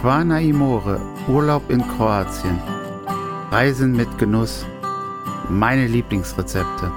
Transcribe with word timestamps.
Quana 0.00 0.40
Imore, 0.40 0.98
Urlaub 1.28 1.70
in 1.70 1.86
Kroatien. 1.86 2.58
Reisen 3.50 3.94
mit 3.94 4.16
Genuss. 4.16 4.64
Meine 5.50 5.86
Lieblingsrezepte. 5.86 6.90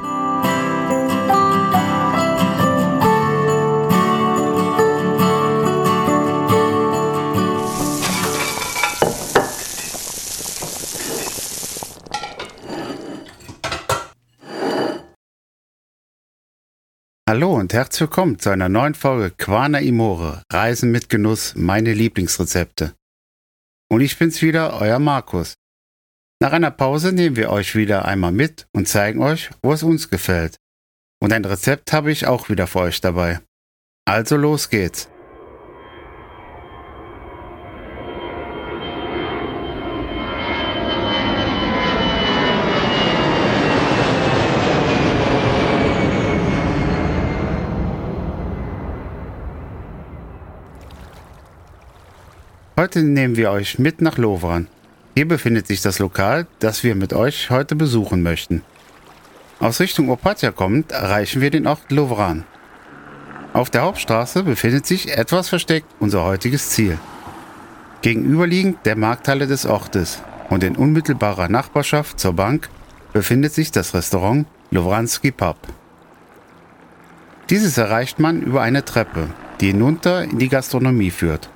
Hallo 17.33 17.55
und 17.55 17.73
herzlich 17.73 18.01
willkommen 18.01 18.37
zu 18.37 18.51
einer 18.51 18.69
neuen 18.69 18.93
Folge 18.93 19.31
Quana 19.31 19.79
Imore, 19.79 20.43
Reisen 20.51 20.91
mit 20.91 21.09
Genuss, 21.09 21.53
meine 21.55 21.91
Lieblingsrezepte. 21.91 22.93
Und 23.93 24.01
ich 24.01 24.17
bin's 24.17 24.41
wieder, 24.41 24.81
euer 24.81 24.97
Markus. 24.97 25.53
Nach 26.41 26.51
einer 26.51 26.71
Pause 26.71 27.11
nehmen 27.11 27.35
wir 27.35 27.51
euch 27.51 27.75
wieder 27.75 28.05
einmal 28.05 28.31
mit 28.31 28.65
und 28.73 28.87
zeigen 28.87 29.21
euch, 29.21 29.51
wo 29.61 29.71
es 29.71 29.83
uns 29.83 30.09
gefällt. 30.09 30.57
Und 31.21 31.31
ein 31.31 31.45
Rezept 31.45 31.93
habe 31.93 32.11
ich 32.11 32.25
auch 32.25 32.49
wieder 32.49 32.65
für 32.65 32.79
euch 32.79 33.01
dabei. 33.01 33.41
Also 34.05 34.35
los 34.35 34.71
geht's. 34.71 35.09
Heute 52.75 53.03
nehmen 53.03 53.37
wir 53.37 53.51
euch 53.51 53.77
mit 53.77 54.01
nach 54.01 54.17
Lovran. 54.17 54.67
Hier 55.13 55.27
befindet 55.27 55.67
sich 55.67 55.83
das 55.83 55.99
Lokal, 55.99 56.47
das 56.57 56.83
wir 56.83 56.95
mit 56.95 57.13
euch 57.13 57.51
heute 57.51 57.75
besuchen 57.75 58.23
möchten. 58.23 58.63
Aus 59.59 59.79
Richtung 59.79 60.09
Opatia 60.09 60.49
kommend 60.49 60.91
erreichen 60.91 61.39
wir 61.39 61.51
den 61.51 61.67
Ort 61.67 61.91
Lovran. 61.91 62.45
Auf 63.53 63.69
der 63.69 63.83
Hauptstraße 63.83 64.41
befindet 64.41 64.87
sich 64.87 65.15
etwas 65.15 65.49
versteckt 65.49 65.85
unser 65.99 66.23
heutiges 66.23 66.71
Ziel. 66.71 66.97
Gegenüberliegend 68.01 68.83
der 68.87 68.95
Markthalle 68.95 69.45
des 69.45 69.67
Ortes 69.67 70.23
und 70.49 70.63
in 70.63 70.75
unmittelbarer 70.75 71.49
Nachbarschaft 71.49 72.19
zur 72.19 72.33
Bank 72.33 72.69
befindet 73.13 73.53
sich 73.53 73.69
das 73.69 73.93
Restaurant 73.93 74.47
Lovranski 74.71 75.29
Pub. 75.29 75.57
Dieses 77.51 77.77
erreicht 77.77 78.17
man 78.17 78.41
über 78.41 78.63
eine 78.63 78.83
Treppe, 78.83 79.27
die 79.61 79.67
hinunter 79.67 80.23
in 80.23 80.39
die 80.39 80.49
Gastronomie 80.49 81.11
führt. 81.11 81.52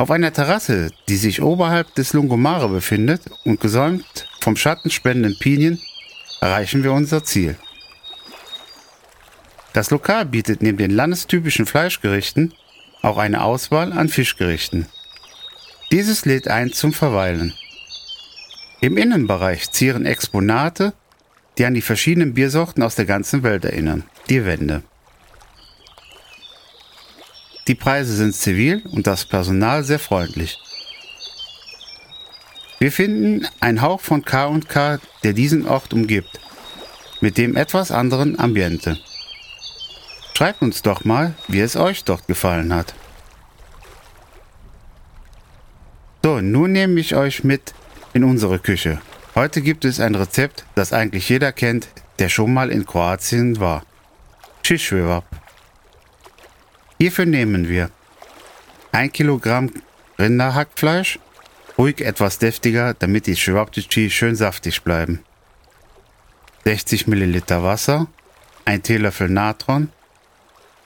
Auf 0.00 0.10
einer 0.10 0.32
Terrasse, 0.32 0.92
die 1.10 1.18
sich 1.18 1.42
oberhalb 1.42 1.94
des 1.94 2.14
Lungomare 2.14 2.70
befindet 2.70 3.20
und 3.44 3.60
gesäumt 3.60 4.26
vom 4.40 4.56
schattenspendenden 4.56 5.38
Pinien, 5.38 5.78
erreichen 6.40 6.82
wir 6.82 6.94
unser 6.94 7.22
Ziel. 7.22 7.58
Das 9.74 9.90
Lokal 9.90 10.24
bietet 10.24 10.62
neben 10.62 10.78
den 10.78 10.90
landestypischen 10.90 11.66
Fleischgerichten 11.66 12.54
auch 13.02 13.18
eine 13.18 13.42
Auswahl 13.42 13.92
an 13.92 14.08
Fischgerichten. 14.08 14.86
Dieses 15.92 16.24
lädt 16.24 16.48
ein 16.48 16.72
zum 16.72 16.94
Verweilen. 16.94 17.52
Im 18.80 18.96
Innenbereich 18.96 19.70
zieren 19.70 20.06
Exponate, 20.06 20.94
die 21.58 21.66
an 21.66 21.74
die 21.74 21.82
verschiedenen 21.82 22.32
Biersorten 22.32 22.82
aus 22.82 22.94
der 22.94 23.04
ganzen 23.04 23.42
Welt 23.42 23.66
erinnern, 23.66 24.04
die 24.30 24.46
Wände. 24.46 24.82
Die 27.66 27.74
Preise 27.74 28.14
sind 28.14 28.34
zivil 28.34 28.82
und 28.90 29.06
das 29.06 29.24
Personal 29.24 29.84
sehr 29.84 29.98
freundlich. 29.98 30.58
Wir 32.78 32.90
finden 32.90 33.46
einen 33.60 33.82
Hauch 33.82 34.00
von 34.00 34.24
K&K, 34.24 34.98
der 35.22 35.32
diesen 35.34 35.68
Ort 35.68 35.92
umgibt, 35.92 36.40
mit 37.20 37.36
dem 37.36 37.56
etwas 37.56 37.90
anderen 37.90 38.38
Ambiente. 38.38 38.98
Schreibt 40.34 40.62
uns 40.62 40.80
doch 40.80 41.04
mal, 41.04 41.34
wie 41.48 41.60
es 41.60 41.76
euch 41.76 42.04
dort 42.04 42.26
gefallen 42.26 42.74
hat. 42.74 42.94
So, 46.24 46.40
nun 46.40 46.72
nehme 46.72 46.98
ich 46.98 47.14
euch 47.14 47.44
mit 47.44 47.74
in 48.14 48.24
unsere 48.24 48.58
Küche. 48.58 49.00
Heute 49.34 49.60
gibt 49.60 49.84
es 49.84 50.00
ein 50.00 50.14
Rezept, 50.14 50.64
das 50.74 50.92
eigentlich 50.92 51.28
jeder 51.28 51.52
kennt, 51.52 51.88
der 52.18 52.28
schon 52.28 52.52
mal 52.52 52.70
in 52.70 52.86
Kroatien 52.86 53.60
war. 53.60 53.84
Shishwewab. 54.62 55.24
Hierfür 57.00 57.24
nehmen 57.24 57.66
wir 57.66 57.90
1 58.92 59.14
Kilogramm 59.14 59.72
Rinderhackfleisch, 60.18 61.18
ruhig 61.78 62.02
etwas 62.02 62.38
deftiger, 62.38 62.92
damit 62.92 63.26
die 63.26 63.36
Schwabtici 63.36 64.10
schön 64.10 64.36
saftig 64.36 64.82
bleiben. 64.82 65.20
60 66.64 67.06
Milliliter 67.06 67.62
Wasser, 67.62 68.06
ein 68.66 68.82
Teelöffel 68.82 69.30
Natron, 69.30 69.88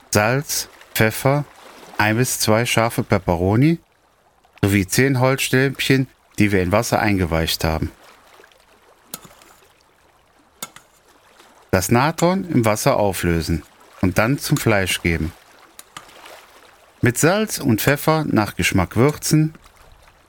Salz, 0.09 0.69
Pfeffer, 0.93 1.43
ein 1.97 2.15
bis 2.15 2.39
zwei 2.39 2.65
scharfe 2.65 3.03
Peperoni 3.03 3.79
sowie 4.63 4.87
10 4.87 5.19
Holzstäbchen, 5.19 6.07
die 6.39 6.53
wir 6.53 6.63
in 6.63 6.71
Wasser 6.71 6.99
eingeweicht 6.99 7.65
haben. 7.65 7.91
Das 11.71 11.91
Natron 11.91 12.49
im 12.49 12.63
Wasser 12.63 12.95
auflösen 12.95 13.63
und 13.99 14.17
dann 14.17 14.39
zum 14.39 14.55
Fleisch 14.55 15.01
geben. 15.01 15.33
Mit 17.05 17.19
Salz 17.19 17.59
und 17.59 17.81
Pfeffer 17.81 18.25
nach 18.27 18.55
Geschmack 18.55 18.95
würzen, 18.95 19.53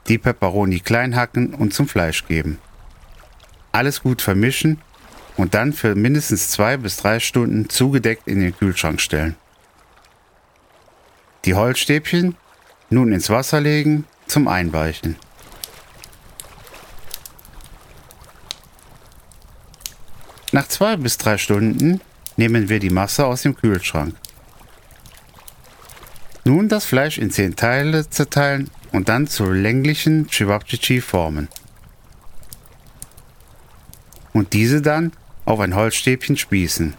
die 0.08 0.18
Peperoni 0.18 0.80
klein 0.80 1.16
hacken 1.16 1.54
und 1.54 1.72
zum 1.72 1.88
Fleisch 1.88 2.26
geben. 2.26 2.58
Alles 3.72 4.02
gut 4.02 4.20
vermischen 4.20 4.82
und 5.38 5.54
dann 5.54 5.72
für 5.72 5.94
mindestens 5.94 6.50
zwei 6.50 6.76
bis 6.76 6.98
drei 6.98 7.18
Stunden 7.18 7.70
zugedeckt 7.70 8.28
in 8.28 8.40
den 8.40 8.54
Kühlschrank 8.54 9.00
stellen. 9.00 9.36
Die 11.46 11.54
Holzstäbchen 11.54 12.36
nun 12.90 13.10
ins 13.10 13.30
Wasser 13.30 13.62
legen 13.62 14.04
zum 14.26 14.46
Einweichen. 14.46 15.16
Nach 20.52 20.68
zwei 20.68 20.98
bis 20.98 21.16
drei 21.16 21.38
Stunden 21.38 22.02
nehmen 22.36 22.68
wir 22.68 22.80
die 22.80 22.90
Masse 22.90 23.24
aus 23.24 23.40
dem 23.40 23.56
Kühlschrank. 23.56 24.14
Nun 26.46 26.68
das 26.68 26.84
Fleisch 26.84 27.18
in 27.18 27.32
zehn 27.32 27.56
Teile 27.56 28.08
zerteilen 28.08 28.70
und 28.92 29.08
dann 29.08 29.26
zu 29.26 29.50
länglichen 29.50 30.28
Chewabchichi 30.28 31.00
formen. 31.00 31.48
Und 34.32 34.52
diese 34.52 34.80
dann 34.80 35.10
auf 35.44 35.58
ein 35.58 35.74
Holzstäbchen 35.74 36.36
spießen. 36.36 36.94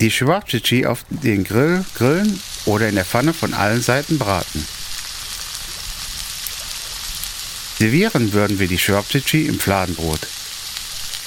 Die 0.00 0.10
Chewabchichi 0.10 0.84
auf 0.84 1.04
den 1.10 1.44
Grill 1.44 1.84
grillen 1.94 2.40
oder 2.64 2.88
in 2.88 2.96
der 2.96 3.04
Pfanne 3.04 3.34
von 3.34 3.54
allen 3.54 3.80
Seiten 3.80 4.18
braten. 4.18 4.66
Servieren 7.78 8.32
würden 8.32 8.58
wir 8.58 8.66
die 8.66 8.78
Chewabchichi 8.78 9.46
im 9.46 9.60
Fladenbrot, 9.60 10.26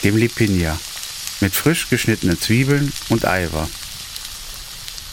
dem 0.04 0.18
Lipinja, 0.18 0.78
mit 1.40 1.56
frisch 1.56 1.88
geschnittenen 1.88 2.38
Zwiebeln 2.38 2.92
und 3.08 3.26
Eiver. 3.26 3.70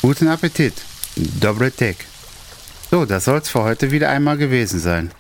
Guten 0.05 0.29
Appetit. 0.29 0.75
Dobre 1.17 1.71
tek. 1.71 1.97
So, 2.91 3.07
das 3.07 3.25
soll's 3.25 3.49
für 3.49 3.63
heute 3.63 3.91
wieder 3.91 4.11
einmal 4.11 4.37
gewesen 4.37 4.79
sein. 4.79 5.11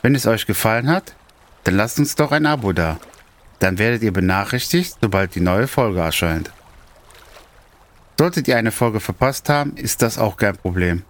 Wenn 0.00 0.14
es 0.14 0.26
euch 0.26 0.46
gefallen 0.46 0.88
hat, 0.88 1.14
dann 1.64 1.74
lasst 1.74 1.98
uns 1.98 2.14
doch 2.14 2.32
ein 2.32 2.46
Abo 2.46 2.72
da. 2.72 2.98
Dann 3.58 3.76
werdet 3.76 4.02
ihr 4.02 4.14
benachrichtigt, 4.14 4.96
sobald 5.02 5.34
die 5.34 5.42
neue 5.42 5.68
Folge 5.68 6.00
erscheint. 6.00 6.50
Solltet 8.18 8.48
ihr 8.48 8.56
eine 8.56 8.72
Folge 8.72 9.00
verpasst 9.00 9.50
haben, 9.50 9.76
ist 9.76 10.00
das 10.00 10.16
auch 10.16 10.38
kein 10.38 10.56
Problem. 10.56 11.02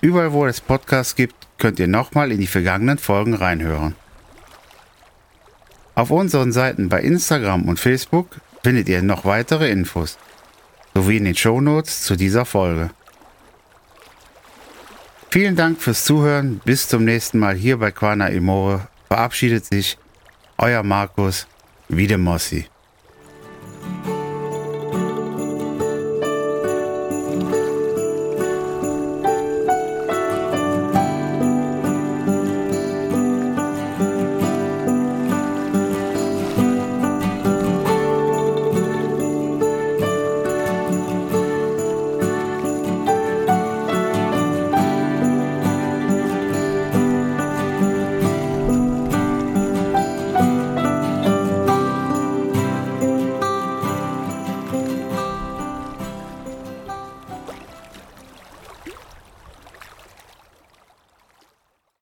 Überall, 0.00 0.32
wo 0.32 0.46
es 0.46 0.62
Podcasts 0.62 1.14
gibt, 1.14 1.36
könnt 1.58 1.78
ihr 1.78 1.86
nochmal 1.86 2.32
in 2.32 2.40
die 2.40 2.46
vergangenen 2.46 2.96
Folgen 2.96 3.34
reinhören. 3.34 3.94
Auf 5.94 6.10
unseren 6.10 6.52
Seiten 6.52 6.88
bei 6.88 7.02
Instagram 7.02 7.68
und 7.68 7.78
Facebook 7.78 8.40
findet 8.62 8.88
ihr 8.88 9.02
noch 9.02 9.26
weitere 9.26 9.70
Infos 9.70 10.16
sowie 10.94 11.16
in 11.16 11.24
den 11.24 11.34
Shownotes 11.34 12.02
zu 12.02 12.16
dieser 12.16 12.44
Folge. 12.44 12.90
Vielen 15.30 15.56
Dank 15.56 15.80
fürs 15.80 16.04
Zuhören. 16.04 16.60
Bis 16.64 16.88
zum 16.88 17.04
nächsten 17.04 17.38
Mal 17.38 17.54
hier 17.54 17.78
bei 17.78 17.90
Quana 17.90 18.28
Imore. 18.28 18.88
Verabschiedet 19.08 19.64
sich 19.64 19.98
euer 20.58 20.82
Markus 20.82 21.46
Wiedemossi. 21.88 22.71